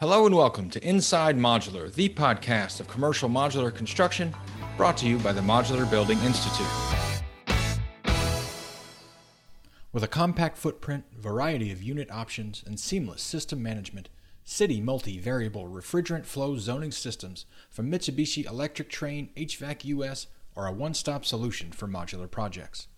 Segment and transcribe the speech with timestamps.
[0.00, 4.34] Hello and welcome to Inside Modular, the podcast of commercial modular construction
[4.76, 6.66] brought to you by the Modular Building Institute.
[9.92, 14.08] With a compact footprint, variety of unit options, and seamless system management,
[14.42, 20.26] City multi-variable refrigerant flow zoning systems from Mitsubishi Electric Trane HVAC US
[20.56, 22.88] are a one-stop solution for modular projects.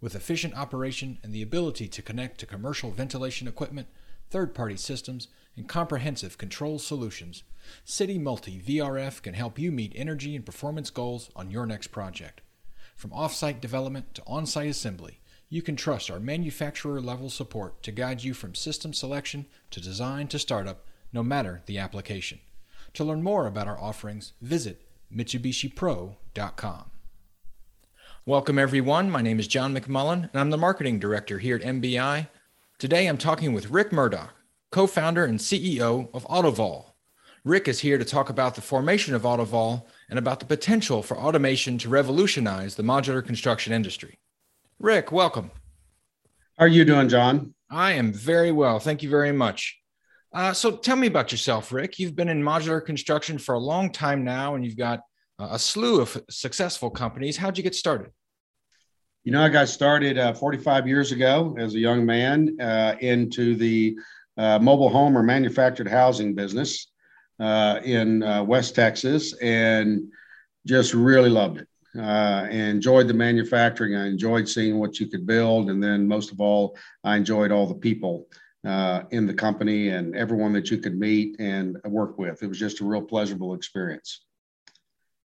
[0.00, 3.88] With efficient operation and the ability to connect to commercial ventilation equipment,
[4.30, 7.42] third-party systems, and comprehensive control solutions,
[7.84, 12.40] City Multi VRF can help you meet energy and performance goals on your next project.
[12.96, 18.22] From off-site development to on-site assembly, you can trust our manufacturer level support to guide
[18.22, 22.38] you from system selection to design to startup no matter the application.
[22.94, 24.82] To learn more about our offerings, visit
[25.14, 26.90] MitsubishiPro.com.
[28.26, 29.10] Welcome, everyone.
[29.10, 32.28] My name is John McMullen, and I'm the marketing director here at MBI.
[32.78, 34.36] Today, I'm talking with Rick Murdoch,
[34.70, 36.92] co founder and CEO of Autovol.
[37.42, 41.18] Rick is here to talk about the formation of Autovol and about the potential for
[41.18, 44.20] automation to revolutionize the modular construction industry.
[44.78, 45.50] Rick, welcome.
[46.56, 47.52] How are you doing, John?
[47.68, 48.78] I am very well.
[48.78, 49.76] Thank you very much.
[50.32, 51.98] Uh, so tell me about yourself, Rick.
[51.98, 55.00] You've been in modular construction for a long time now, and you've got
[55.40, 57.38] uh, a slew of successful companies.
[57.38, 58.12] How'd you get started?
[59.24, 63.54] You know, I got started uh, 45 years ago as a young man uh, into
[63.56, 63.98] the
[64.36, 66.86] uh, mobile home or manufactured housing business
[67.40, 70.10] uh, in West Texas and
[70.66, 71.68] just really loved it.
[72.00, 73.96] I enjoyed the manufacturing.
[73.96, 75.70] I enjoyed seeing what you could build.
[75.70, 78.28] And then, most of all, I enjoyed all the people
[78.64, 82.42] uh, in the company and everyone that you could meet and work with.
[82.42, 84.24] It was just a real pleasurable experience.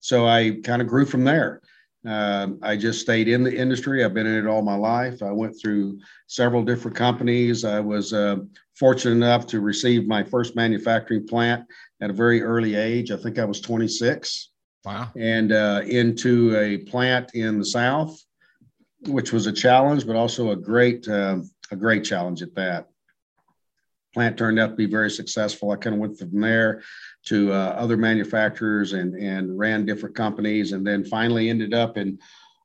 [0.01, 1.61] So I kind of grew from there.
[2.07, 4.05] Uh, I just stayed in the industry.
[4.05, 5.23] I've been in it all my life.
[5.23, 7.65] I went through several different companies.
[7.65, 8.37] I was uh,
[8.77, 11.65] fortunate enough to receive my first manufacturing plant
[12.01, 13.11] at a very early age.
[13.11, 14.51] I think I was 26.
[14.85, 15.11] Wow.
[15.17, 18.17] And uh, into a plant in the South,
[19.07, 21.39] which was a challenge, but also a great, uh,
[21.73, 22.87] a great challenge at that
[24.15, 25.71] plant turned out to be very successful.
[25.71, 26.83] I kind of went from there
[27.29, 32.19] to uh, other manufacturers and, and ran different companies, and then finally ended up in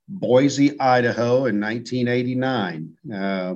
[0.07, 2.89] Boise, Idaho in 1989.
[3.13, 3.55] Uh,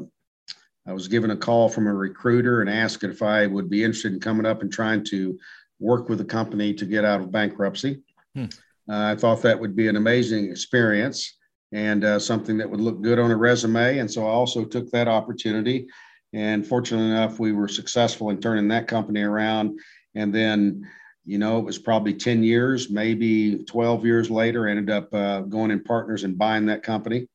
[0.85, 4.13] I was given a call from a recruiter and asked if I would be interested
[4.13, 5.37] in coming up and trying to
[5.79, 8.01] work with the company to get out of bankruptcy.
[8.35, 8.45] Hmm.
[8.89, 11.37] Uh, I thought that would be an amazing experience
[11.73, 13.99] and uh, something that would look good on a resume.
[13.99, 15.87] And so I also took that opportunity
[16.33, 19.79] and fortunately enough, we were successful in turning that company around.
[20.17, 20.89] And then,
[21.25, 25.69] you know, it was probably 10 years, maybe 12 years later, ended up uh, going
[25.69, 27.27] in partners and buying that company.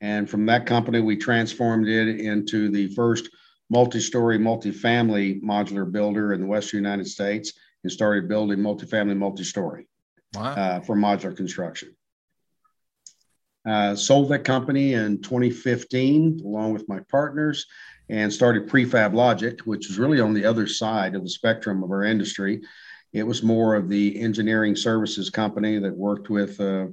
[0.00, 3.28] And from that company, we transformed it into the first
[3.70, 7.52] multi-story, multi-family modular builder in the Western United States
[7.84, 9.86] and started building multi-family, multi-story
[10.34, 10.54] wow.
[10.54, 11.94] uh, for modular construction.
[13.64, 17.66] Uh, sold that company in 2015 along with my partners
[18.08, 21.90] and started Prefab Logic, which was really on the other side of the spectrum of
[21.90, 22.60] our industry.
[23.12, 26.60] It was more of the engineering services company that worked with.
[26.60, 26.88] Uh,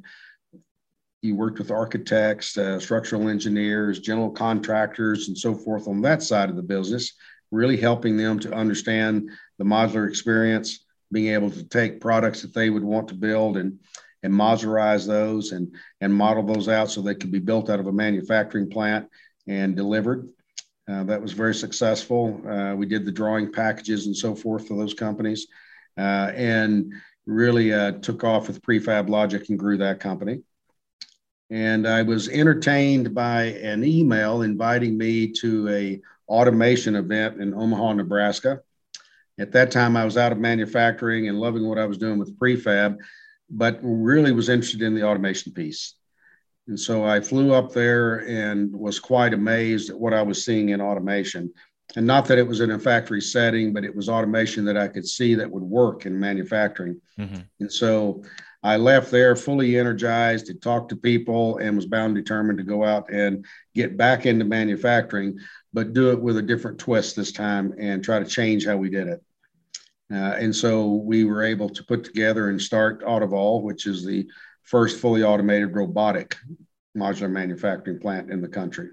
[1.31, 6.56] worked with architects, uh, structural engineers, general contractors, and so forth on that side of
[6.56, 7.14] the business,
[7.50, 9.28] really helping them to understand
[9.58, 13.80] the modular experience, being able to take products that they would want to build and
[14.24, 17.88] and modularize those and and model those out so they could be built out of
[17.88, 19.08] a manufacturing plant
[19.48, 20.30] and delivered.
[20.88, 22.41] Uh, that was very successful.
[22.47, 25.47] Uh, we did the drawing packages and so forth for those companies,
[25.97, 26.94] uh, and
[27.25, 30.41] really uh, took off with prefab logic and grew that company.
[31.50, 37.94] And I was entertained by an email inviting me to a automation event in Omaha,
[37.94, 38.62] Nebraska.
[39.38, 42.38] At that time, I was out of manufacturing and loving what I was doing with
[42.40, 42.97] prefab,
[43.50, 45.95] but really was interested in the automation piece.
[46.68, 50.70] And so I flew up there and was quite amazed at what I was seeing
[50.70, 51.53] in automation.
[51.96, 54.88] And not that it was in a factory setting, but it was automation that I
[54.88, 57.00] could see that would work in manufacturing.
[57.19, 57.42] Mm-hmm.
[57.60, 58.24] And so
[58.63, 62.84] I left there fully energized to talk to people and was bound determined to go
[62.84, 63.45] out and
[63.75, 65.38] get back into manufacturing,
[65.72, 68.89] but do it with a different twist this time and try to change how we
[68.89, 69.24] did it.
[70.12, 74.28] Uh, and so we were able to put together and start Autovol, which is the
[74.65, 76.35] first fully automated robotic
[76.97, 78.89] modular manufacturing plant in the country.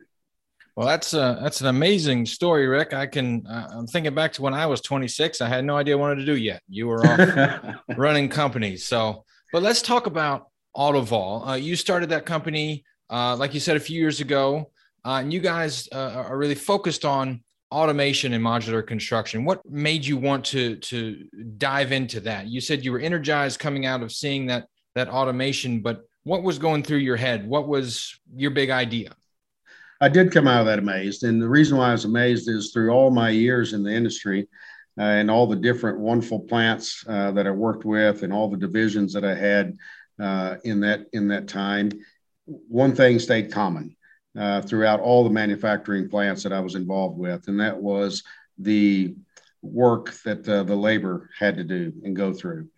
[0.77, 2.95] Well, that's a, that's an amazing story, Rick.
[2.95, 3.47] I can.
[3.47, 5.43] Uh, I'm thinking back to when I was 26.
[5.43, 6.63] I had no idea what I wanted to do yet.
[6.69, 8.87] You were off running companies.
[8.87, 11.47] So, but let's talk about Autovol.
[11.47, 14.71] Uh, you started that company, uh, like you said, a few years ago,
[15.05, 19.45] uh, and you guys uh, are really focused on automation and modular construction.
[19.45, 21.25] What made you want to to
[21.59, 22.47] dive into that?
[22.47, 26.59] You said you were energized coming out of seeing that that automation, but what was
[26.59, 27.47] going through your head?
[27.47, 29.15] What was your big idea?
[30.01, 32.73] I did come out of that amazed, and the reason why I was amazed is
[32.73, 34.49] through all my years in the industry
[34.99, 38.57] uh, and all the different wonderful plants uh, that I worked with, and all the
[38.57, 39.77] divisions that I had
[40.21, 41.91] uh, in that in that time.
[42.47, 43.97] One thing stayed common
[44.37, 48.25] uh, throughout all the manufacturing plants that I was involved with, and that was
[48.59, 49.15] the
[49.63, 52.69] work that uh, the labor had to do and go through.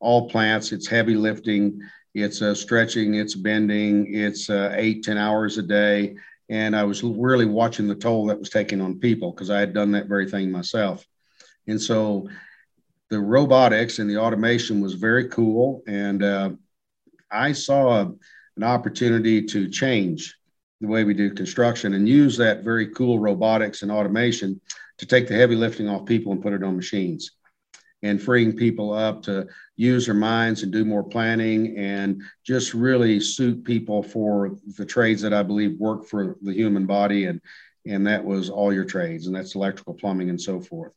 [0.00, 1.80] All plants, it's heavy lifting,
[2.14, 6.16] it's uh, stretching, it's bending, it's uh, eight ten hours a day.
[6.48, 9.74] And I was really watching the toll that was taken on people because I had
[9.74, 11.06] done that very thing myself.
[11.66, 12.28] And so
[13.10, 15.82] the robotics and the automation was very cool.
[15.86, 16.50] And uh,
[17.30, 18.12] I saw a,
[18.56, 20.36] an opportunity to change
[20.80, 24.60] the way we do construction and use that very cool robotics and automation
[24.98, 27.32] to take the heavy lifting off people and put it on machines
[28.02, 29.46] and freeing people up to
[29.76, 35.22] use their minds and do more planning and just really suit people for the trades
[35.22, 37.40] that I believe work for the human body and
[37.86, 40.92] and that was all your trades and that's electrical plumbing and so forth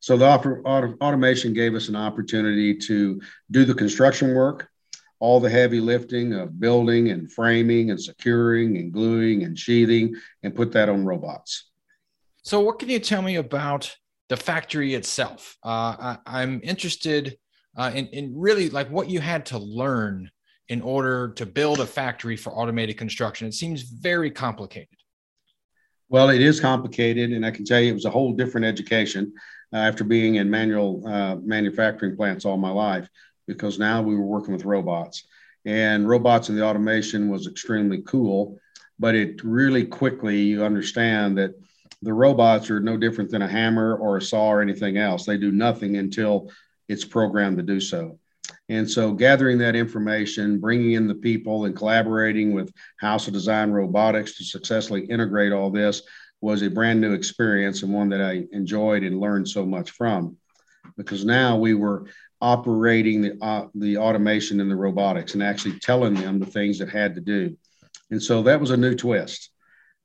[0.00, 4.68] so the auto, automation gave us an opportunity to do the construction work
[5.18, 10.54] all the heavy lifting of building and framing and securing and gluing and sheathing and
[10.54, 11.70] put that on robots.
[12.42, 13.96] So, what can you tell me about
[14.28, 15.56] the factory itself?
[15.62, 17.36] Uh, I, am interested
[17.76, 20.30] uh, in, in really like what you had to learn
[20.68, 23.46] in order to build a factory for automated construction.
[23.46, 24.88] It seems very complicated.
[26.08, 29.32] Well, it is complicated, and I can tell you it was a whole different education
[29.72, 33.08] uh, after being in manual uh, manufacturing plants all my life
[33.46, 35.24] because now we were working with robots
[35.64, 38.58] and robots and the automation was extremely cool
[38.98, 41.54] but it really quickly you understand that
[42.02, 45.36] the robots are no different than a hammer or a saw or anything else they
[45.36, 46.50] do nothing until
[46.88, 48.18] it's programmed to do so
[48.68, 53.70] and so gathering that information bringing in the people and collaborating with house of design
[53.70, 56.02] robotics to successfully integrate all this
[56.40, 60.36] was a brand new experience and one that i enjoyed and learned so much from
[60.96, 62.06] because now we were
[62.40, 66.88] operating the, uh, the automation and the robotics and actually telling them the things that
[66.88, 67.56] had to do.
[68.10, 69.50] And so that was a new twist.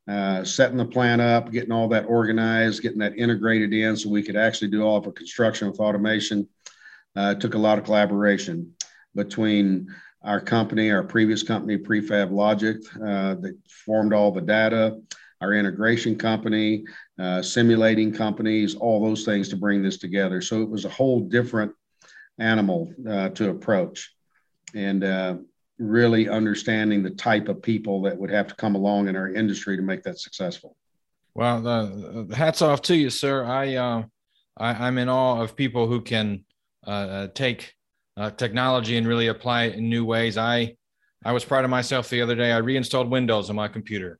[0.08, 4.22] Uh, setting the plan up, getting all that organized, getting that integrated in so we
[4.22, 6.48] could actually do all of our construction with automation.
[7.14, 8.74] Uh, took a lot of collaboration
[9.14, 9.86] between
[10.24, 15.00] our company, our previous company, Prefab Logic, uh, that formed all the data,
[15.40, 16.84] our integration company,
[17.18, 20.40] uh, simulating companies, all those things to bring this together.
[20.40, 21.72] So it was a whole different
[22.38, 24.12] animal uh, to approach
[24.74, 25.36] and uh,
[25.82, 29.76] really understanding the type of people that would have to come along in our industry
[29.76, 30.76] to make that successful.
[31.34, 33.44] Well, uh, hats off to you, sir.
[33.44, 34.02] I, uh,
[34.56, 36.44] I am in awe of people who can
[36.86, 37.74] uh, uh, take
[38.36, 40.36] technology and really apply it in new ways.
[40.36, 40.76] I
[41.24, 42.52] I was proud of myself the other day.
[42.52, 44.18] I reinstalled Windows on my computer.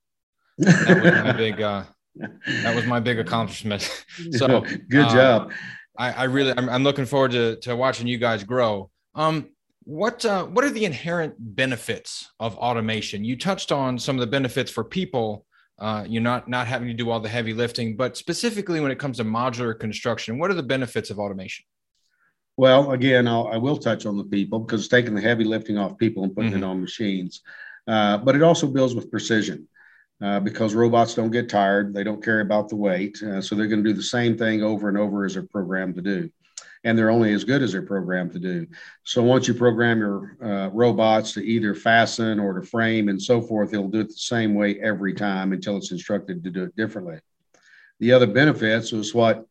[0.58, 4.04] That was my big that was my big accomplishment.
[4.32, 5.52] So good job.
[5.98, 8.90] I, I really, I'm, I'm, looking forward to, to watching you guys grow.
[9.14, 9.50] Um,
[9.84, 13.25] what uh, what are the inherent benefits of automation?
[13.25, 15.46] You touched on some of the benefits for people.
[15.79, 18.99] Uh, you're not not having to do all the heavy lifting, but specifically when it
[18.99, 21.64] comes to modular construction, what are the benefits of automation?
[22.56, 25.79] Well, again, I'll, I will touch on the people because it's taking the heavy lifting
[25.79, 26.62] off people and putting mm-hmm.
[26.62, 27.41] it on machines.
[27.86, 29.67] Uh, but it also builds with precision
[30.22, 31.94] uh, because robots don't get tired.
[31.94, 33.20] They don't care about the weight.
[33.22, 35.96] Uh, so they're going to do the same thing over and over as they're programmed
[35.96, 36.31] to do.
[36.84, 38.67] And they're only as good as they're programmed to do.
[39.05, 43.41] So once you program your uh, robots to either fasten or to frame and so
[43.41, 46.74] forth, it'll do it the same way every time until it's instructed to do it
[46.74, 47.20] differently.
[48.01, 49.46] The other benefits was what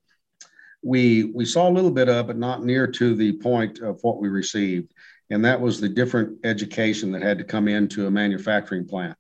[0.84, 4.20] we we saw a little bit of, but not near to the point of what
[4.20, 4.92] we received,
[5.30, 9.16] and that was the different education that had to come into a manufacturing plant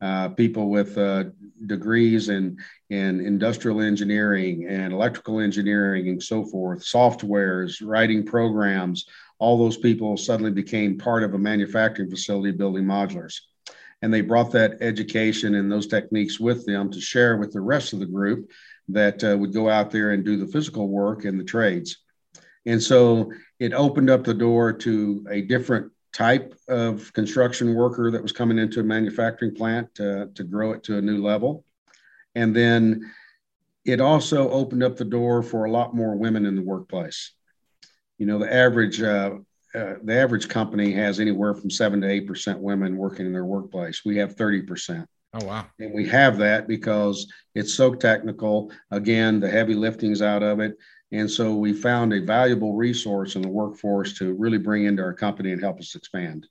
[0.00, 1.24] uh, people with uh,
[1.66, 2.58] degrees in,
[2.90, 9.06] in industrial engineering and electrical engineering and so forth, softwares, writing programs,
[9.38, 13.40] all those people suddenly became part of a manufacturing facility building modulars.
[14.02, 17.92] And they brought that education and those techniques with them to share with the rest
[17.92, 18.50] of the group
[18.88, 21.98] that uh, would go out there and do the physical work and the trades.
[22.66, 28.22] And so it opened up the door to a different type of construction worker that
[28.22, 31.64] was coming into a manufacturing plant to grow it to a new level.
[32.34, 33.10] And then
[33.84, 37.32] it also opened up the door for a lot more women in the workplace.
[38.18, 39.36] You know, the average uh,
[39.74, 43.44] uh, the average company has anywhere from seven to eight percent women working in their
[43.44, 44.02] workplace.
[44.04, 45.66] We have thirty percent, Oh, wow.
[45.78, 48.72] And we have that because it's so technical.
[48.90, 50.76] Again, the heavy lifting's out of it.
[51.12, 55.14] And so we found a valuable resource in the workforce to really bring into our
[55.14, 56.46] company and help us expand.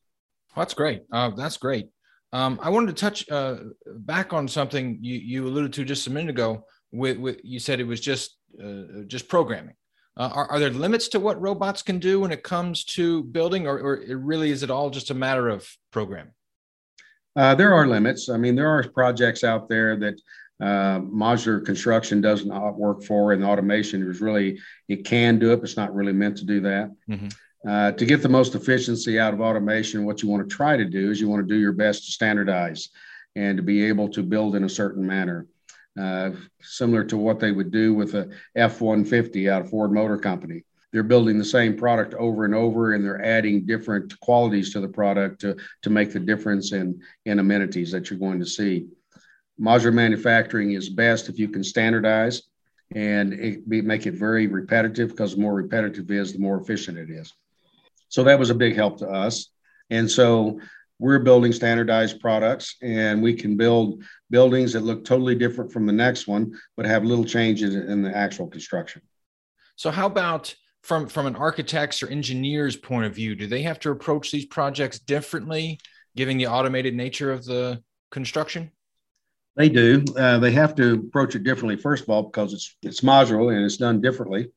[0.56, 1.04] Well, that's great.
[1.12, 1.90] Uh, that's great.
[2.32, 6.12] Um, I wanted to touch uh, back on something you, you alluded to just a
[6.12, 6.66] minute ago.
[6.92, 9.76] With, with you said it was just uh, just programming.
[10.18, 13.68] Uh, are, are there limits to what robots can do when it comes to building,
[13.68, 16.34] or, or it really is it all just a matter of programming?
[17.36, 18.28] Uh, there are limits.
[18.28, 20.20] I mean, there are projects out there that
[20.62, 25.58] uh, modular construction does not work for, and automation is really it can do it,
[25.58, 26.92] but it's not really meant to do that.
[27.10, 27.28] Mm-hmm.
[27.68, 30.86] Uh, to get the most efficiency out of automation, what you want to try to
[30.86, 32.90] do is you want to do your best to standardize
[33.36, 35.46] and to be able to build in a certain manner.
[36.00, 40.64] Uh, similar to what they would do with a F-150 out of Ford Motor Company.
[40.94, 44.88] They're building the same product over and over, and they're adding different qualities to the
[44.88, 48.88] product to, to make the difference in, in amenities that you're going to see.
[49.60, 52.44] Modular manufacturing is best if you can standardize
[52.96, 56.98] and it make it very repetitive because the more repetitive it is, the more efficient
[56.98, 57.34] it is.
[58.10, 59.50] So that was a big help to us.
[59.90, 60.60] And so
[61.00, 65.94] we're building standardized products and we can build buildings that look totally different from the
[65.94, 69.02] next one, but have little changes in the actual construction.
[69.76, 73.80] So how about from, from an architect's or engineer's point of view, do they have
[73.80, 75.80] to approach these projects differently,
[76.16, 78.72] given the automated nature of the construction?
[79.56, 80.04] They do.
[80.18, 81.76] Uh, they have to approach it differently.
[81.76, 84.52] First of all, because it's it's modular and it's done differently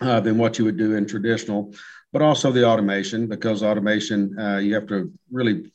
[0.00, 1.74] uh, than what you would do in traditional
[2.16, 5.70] but also the automation because automation uh, you have to really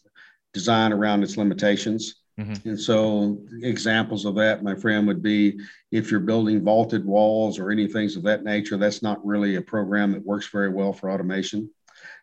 [0.56, 2.24] design around its limitations.
[2.40, 2.68] Mm-hmm.
[2.68, 5.60] And so, examples of that, my friend, would be
[5.92, 9.62] if you're building vaulted walls or any things of that nature, that's not really a
[9.62, 11.70] program that works very well for automation.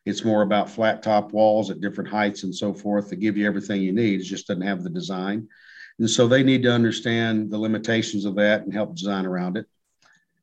[0.05, 3.47] It's more about flat top walls at different heights and so forth to give you
[3.47, 4.21] everything you need.
[4.21, 5.47] It just doesn't have the design.
[6.01, 9.67] And so, they need to understand the limitations of that and help design around it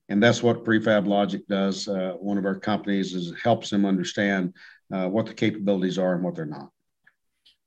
[0.09, 4.53] and that's what prefab logic does uh, one of our companies is helps them understand
[4.93, 6.69] uh, what the capabilities are and what they're not.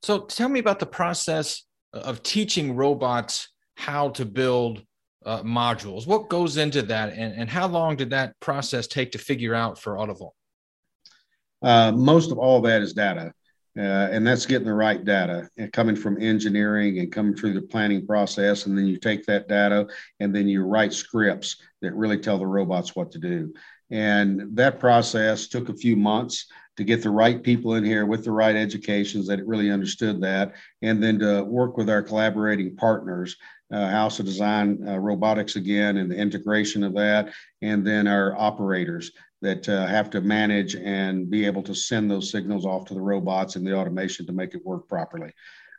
[0.01, 4.83] So tell me about the process of teaching robots how to build
[5.25, 6.07] uh, modules.
[6.07, 9.77] What goes into that and, and how long did that process take to figure out
[9.77, 10.31] for Autovol
[11.61, 13.33] uh, most of all that is data
[13.79, 17.61] uh, and that's getting the right data and coming from engineering and coming through the
[17.61, 18.65] planning process.
[18.65, 19.87] And then you take that data
[20.19, 23.53] and then you write scripts that really tell the robots what to do.
[23.89, 28.23] And that process took a few months to get the right people in here with
[28.23, 33.35] the right educations that really understood that, and then to work with our collaborating partners,
[33.35, 38.35] uh, House of Design uh, Robotics again, and the integration of that, and then our
[38.35, 39.11] operators
[39.41, 43.01] that uh, have to manage and be able to send those signals off to the
[43.01, 45.31] robots and the automation to make it work properly.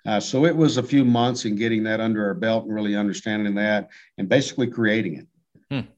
[0.07, 2.97] Uh, so it was a few months in getting that under our belt and really
[2.97, 5.27] understanding that and basically creating it.
[5.71, 5.89] Hmm.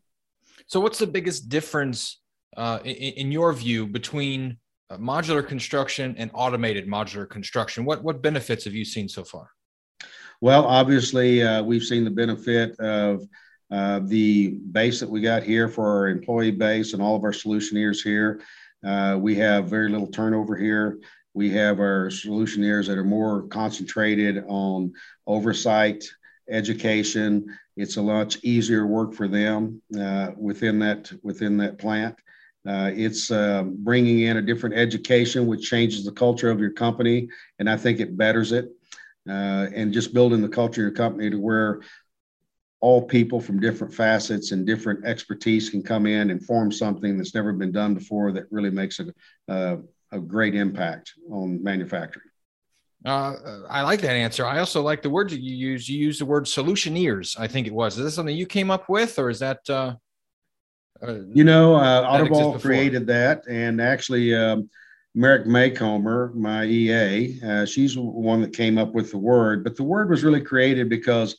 [0.66, 2.20] So, what's the biggest difference
[2.56, 4.56] uh, in, in, your view between
[4.90, 7.84] uh, modular construction and automated modular construction?
[7.84, 9.50] What what benefits have you seen so far?
[10.42, 13.28] Well, obviously, uh, we've seen the benefit of
[13.70, 17.30] uh, the base that we got here for our employee base and all of our
[17.30, 18.40] solutioneers here.
[18.84, 20.98] Uh, we have very little turnover here.
[21.32, 24.92] We have our solutioneers that are more concentrated on
[25.28, 26.02] oversight,
[26.50, 27.46] education.
[27.76, 32.16] It's a much easier work for them uh, within that within that plant.
[32.66, 37.28] Uh, it's uh, bringing in a different education, which changes the culture of your company,
[37.60, 38.72] and I think it betters it.
[39.28, 41.80] Uh, and just building the culture of your company to where
[42.80, 47.34] all people from different facets and different expertise can come in and form something that's
[47.34, 49.06] never been done before that really makes a,
[49.48, 49.76] uh,
[50.10, 52.26] a great impact on manufacturing.
[53.04, 53.34] Uh,
[53.68, 54.44] I like that answer.
[54.44, 55.88] I also like the word that you use.
[55.88, 57.38] You use the word solutioneers.
[57.38, 57.98] I think it was.
[57.98, 59.58] Is this something you came up with, or is that?
[59.68, 59.94] Uh,
[61.02, 64.70] uh you know, uh, Autovol created that, and actually, um,
[65.14, 69.62] Merrick Maycomer, my EA, uh, she's one that came up with the word.
[69.62, 71.36] But the word was really created because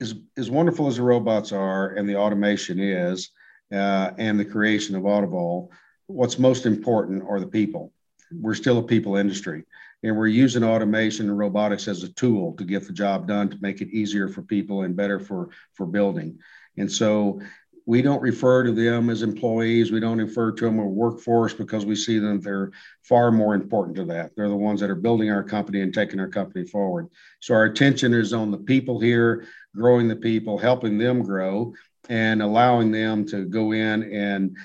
[0.00, 3.30] as, as wonderful as the robots are and the automation is
[3.72, 5.68] uh, and the creation of Autovol,
[6.06, 7.92] what's most important are the people.
[8.32, 9.64] We're still a people industry
[10.04, 13.58] and we're using automation and robotics as a tool to get the job done to
[13.60, 16.38] make it easier for people and better for for building
[16.76, 17.40] and so
[17.86, 19.92] we don't refer to them as employees.
[19.92, 22.70] We don't refer to them as workforce because we see them, they're
[23.02, 24.32] far more important to that.
[24.34, 27.08] They're the ones that are building our company and taking our company forward.
[27.40, 31.74] So our attention is on the people here, growing the people, helping them grow,
[32.08, 34.56] and allowing them to go in and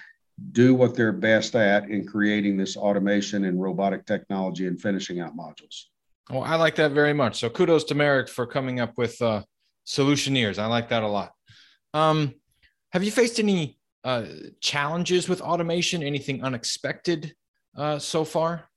[0.54, 5.36] do what they're best at in creating this automation and robotic technology and finishing out
[5.36, 5.86] modules.
[6.30, 7.40] Well, I like that very much.
[7.40, 9.44] So kudos to Merrick for coming up with uh,
[9.86, 10.58] solutioneers.
[10.60, 11.34] I like that a lot.
[11.94, 12.36] Um,
[12.92, 14.26] have you faced any uh,
[14.62, 16.04] challenges with automation?
[16.04, 17.36] Anything unexpected
[17.76, 18.70] uh, so far?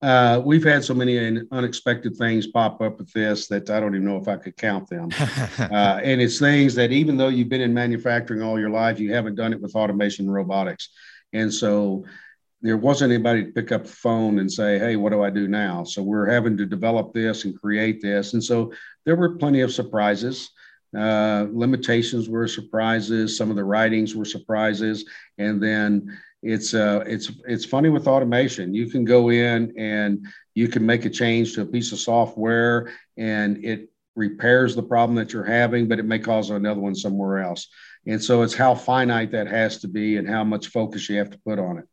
[0.00, 4.06] Uh, we've had so many unexpected things pop up with this that I don't even
[4.06, 5.10] know if I could count them.
[5.58, 9.12] uh, and it's things that even though you've been in manufacturing all your life, you
[9.12, 10.90] haven't done it with automation and robotics.
[11.32, 12.04] And so
[12.62, 15.48] there wasn't anybody to pick up the phone and say, Hey, what do I do
[15.48, 15.82] now?
[15.82, 18.34] So we're having to develop this and create this.
[18.34, 18.72] And so
[19.04, 20.50] there were plenty of surprises.
[20.96, 23.36] Uh, limitations were surprises.
[23.36, 25.04] Some of the writings were surprises.
[25.36, 28.74] And then it's uh, it's it's funny with automation.
[28.74, 32.92] You can go in and you can make a change to a piece of software,
[33.16, 37.38] and it repairs the problem that you're having, but it may cause another one somewhere
[37.38, 37.68] else.
[38.06, 41.30] And so it's how finite that has to be and how much focus you have
[41.30, 41.84] to put on it.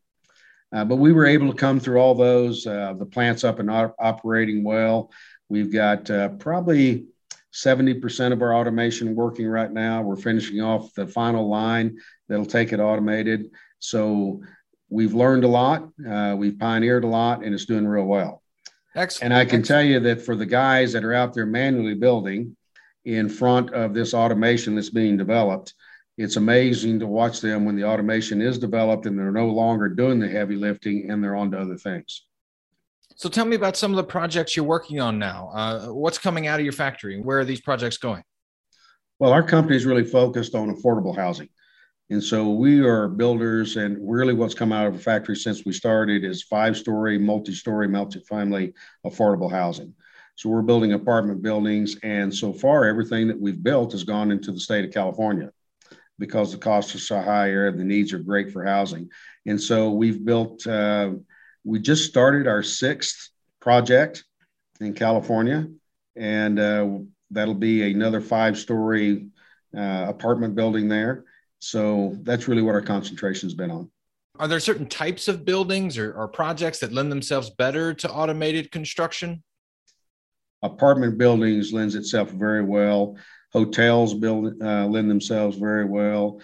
[0.71, 2.65] Uh, but we were able to come through all those.
[2.65, 5.11] Uh, the plant's up and op- operating well.
[5.49, 7.05] We've got uh, probably
[7.55, 10.01] 70% of our automation working right now.
[10.01, 11.97] We're finishing off the final line
[12.27, 13.49] that'll take it automated.
[13.79, 14.41] So
[14.89, 18.41] we've learned a lot, uh, we've pioneered a lot, and it's doing real well.
[18.95, 19.31] Excellent.
[19.31, 19.65] And I can Excellent.
[19.65, 22.55] tell you that for the guys that are out there manually building
[23.05, 25.73] in front of this automation that's being developed,
[26.17, 30.19] it's amazing to watch them when the automation is developed and they're no longer doing
[30.19, 32.25] the heavy lifting and they're on to other things.
[33.17, 35.49] So tell me about some of the projects you're working on now.
[35.53, 37.19] Uh, what's coming out of your factory?
[37.21, 38.23] Where are these projects going?
[39.19, 41.47] Well, our company is really focused on affordable housing.
[42.09, 45.71] And so we are builders, and really what's come out of the factory since we
[45.71, 48.73] started is five story, multi story, multi-family
[49.05, 49.93] affordable housing.
[50.35, 51.95] So we're building apartment buildings.
[52.03, 55.51] And so far, everything that we've built has gone into the state of California
[56.19, 59.09] because the costs are so high here, the needs are great for housing.
[59.45, 61.11] And so we've built, uh,
[61.65, 64.23] we just started our sixth project
[64.79, 65.67] in California,
[66.15, 66.99] and uh,
[67.31, 69.27] that'll be another five story
[69.75, 71.25] uh, apartment building there.
[71.59, 73.89] So that's really what our concentration has been on.
[74.37, 78.71] Are there certain types of buildings or, or projects that lend themselves better to automated
[78.71, 79.43] construction?
[80.61, 83.17] Apartment buildings lends itself very well.
[83.53, 86.41] Hotels build uh, lend themselves very well.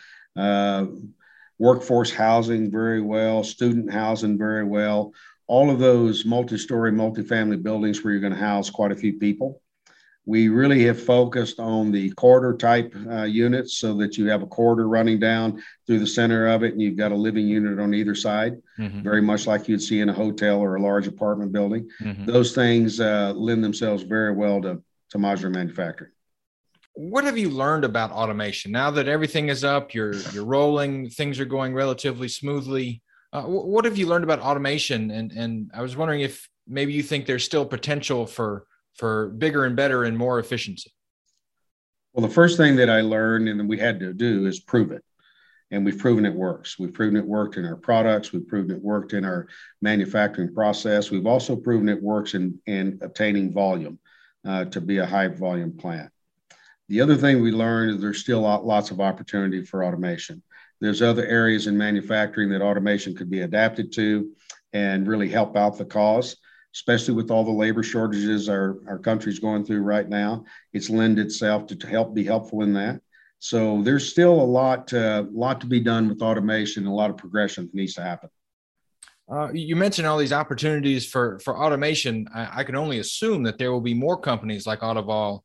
[1.61, 3.43] Workforce housing very well.
[3.43, 5.13] Student housing very well.
[5.47, 9.61] All of those multi-story, multi-family buildings where you're going to house quite a few people
[10.25, 14.47] we really have focused on the corridor type uh, units so that you have a
[14.47, 17.93] corridor running down through the center of it and you've got a living unit on
[17.93, 19.01] either side, mm-hmm.
[19.01, 21.89] very much like you'd see in a hotel or a large apartment building.
[21.99, 22.25] Mm-hmm.
[22.25, 26.11] Those things uh, lend themselves very well to, to modular manufacturing.
[27.09, 29.93] What have you learned about automation now that everything is up?
[29.93, 33.01] You're you're rolling, things are going relatively smoothly.
[33.33, 35.09] Uh, what have you learned about automation?
[35.09, 39.65] And and I was wondering if maybe you think there's still potential for for bigger
[39.65, 40.93] and better and more efficiency?
[42.13, 45.03] Well, the first thing that I learned and we had to do is prove it.
[45.71, 46.77] And we've proven it works.
[46.77, 48.33] We've proven it worked in our products.
[48.33, 49.47] We've proven it worked in our
[49.81, 51.09] manufacturing process.
[51.09, 53.97] We've also proven it works in, in obtaining volume
[54.45, 56.11] uh, to be a high volume plant.
[56.91, 60.43] The other thing we learned is there's still lots of opportunity for automation.
[60.81, 64.29] There's other areas in manufacturing that automation could be adapted to
[64.73, 66.35] and really help out the cause
[66.73, 70.45] especially with all the labor shortages our, our country's going through right now.
[70.71, 73.01] It's lend itself to, to help be helpful in that.
[73.39, 77.17] So there's still a lot, uh, lot to be done with automation, a lot of
[77.17, 78.29] progression that needs to happen.
[79.29, 82.27] Uh, you mentioned all these opportunities for for automation.
[82.33, 85.41] I, I, can only assume that there will be more companies like Autovol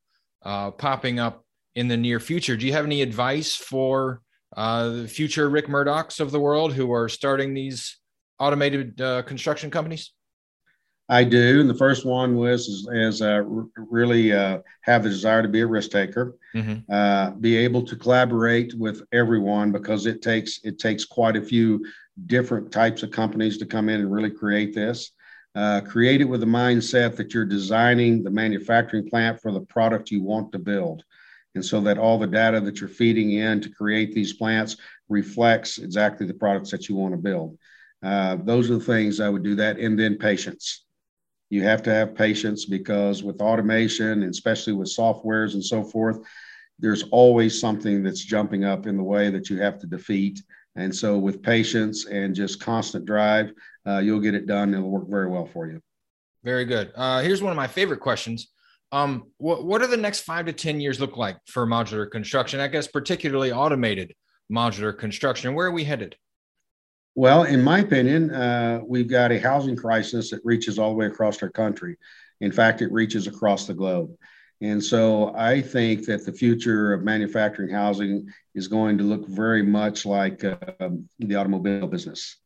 [0.47, 2.57] uh, popping up in the near future.
[2.57, 4.23] Do you have any advice for
[4.57, 7.99] uh, the future Rick Murdochs of the world who are starting these
[8.39, 10.13] automated uh, construction companies?
[11.09, 13.43] I do, and the first one was is, is uh,
[13.77, 16.93] really uh, have the desire to be a risk taker, mm-hmm.
[16.93, 21.85] uh, be able to collaborate with everyone because it takes it takes quite a few
[22.27, 25.13] different types of companies to come in and really create this.
[25.57, 30.11] Uh, create it with the mindset that you're designing the manufacturing plant for the product
[30.11, 31.03] you want to build,
[31.55, 34.77] and so that all the data that you're feeding in to create these plants
[35.09, 37.57] reflects exactly the products that you want to build.
[38.05, 40.85] Uh, those are the things I would do that, and then patience
[41.51, 46.19] you have to have patience because with automation, especially with softwares and so forth,
[46.79, 50.43] there's always something that's jumping up in the way that you have to defeat.
[50.77, 53.53] And so, with patience and just constant drive,
[53.87, 54.75] uh, you'll get it done.
[54.75, 55.81] It'll work very well for you.
[56.45, 56.93] Very good.
[56.95, 58.53] Uh, here's one of my favorite questions.
[58.93, 62.61] Um, what, what do the next five to 10 years look like for modular construction?
[62.61, 64.15] I guess, particularly automated
[64.53, 65.55] modular construction.
[65.55, 66.17] Where are we headed?
[67.15, 71.07] Well, in my opinion, uh, we've got a housing crisis that reaches all the way
[71.07, 71.97] across our country.
[72.41, 74.15] In fact, it reaches across the globe.
[74.61, 79.63] And so I think that the future of manufacturing housing is going to look very
[79.63, 80.57] much like uh,
[81.19, 82.37] the automobile business,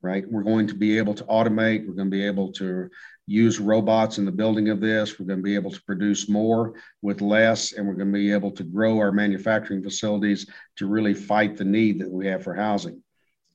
[0.00, 0.24] right?
[0.30, 2.88] We're going to be able to automate, we're going to be able to
[3.26, 6.74] use robots in the building of this, we're going to be able to produce more
[7.02, 11.12] with less, and we're going to be able to grow our manufacturing facilities to really
[11.12, 13.02] fight the need that we have for housing.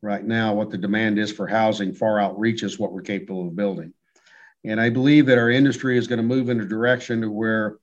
[0.02, 3.94] Right now, what the demand is for housing far outreaches what we're capable of building.
[4.66, 7.78] And I believe that our industry is going to move in a direction to where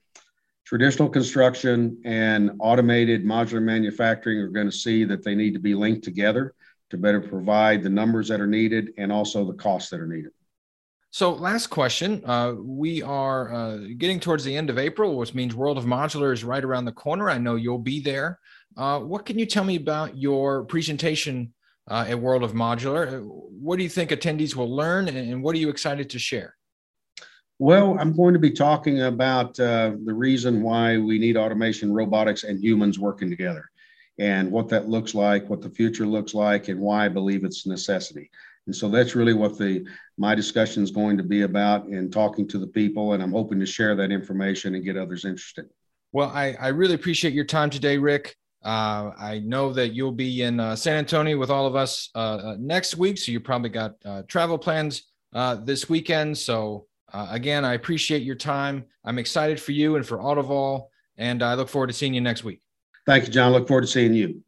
[0.70, 5.74] traditional construction and automated modular manufacturing are going to see that they need to be
[5.74, 6.54] linked together
[6.90, 10.30] to better provide the numbers that are needed and also the costs that are needed.
[11.10, 12.22] So, last question.
[12.24, 16.32] Uh, we are uh, getting towards the end of April, which means World of Modular
[16.32, 17.28] is right around the corner.
[17.28, 18.38] I know you'll be there.
[18.76, 21.52] Uh, what can you tell me about your presentation
[21.90, 23.20] uh, at World of Modular?
[23.24, 26.54] What do you think attendees will learn, and what are you excited to share?
[27.60, 32.42] Well, I'm going to be talking about uh, the reason why we need automation, robotics,
[32.42, 33.70] and humans working together,
[34.18, 37.66] and what that looks like, what the future looks like, and why I believe it's
[37.66, 38.30] a necessity.
[38.64, 42.48] And so that's really what the my discussion is going to be about in talking
[42.48, 45.66] to the people, and I'm hoping to share that information and get others interested.
[46.12, 48.36] Well, I, I really appreciate your time today, Rick.
[48.64, 52.18] Uh, I know that you'll be in uh, San Antonio with all of us uh,
[52.18, 55.02] uh next week, so you probably got uh, travel plans
[55.34, 56.38] uh, this weekend.
[56.38, 58.84] So uh, again, I appreciate your time.
[59.04, 62.44] I'm excited for you and for Autovol, and I look forward to seeing you next
[62.44, 62.60] week.
[63.06, 63.52] Thank you, John.
[63.52, 64.42] Look forward to seeing you.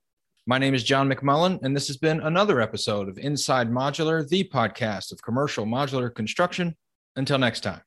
[0.47, 4.45] My name is John McMullen, and this has been another episode of Inside Modular, the
[4.45, 6.77] podcast of commercial modular construction.
[7.17, 7.83] Until next time.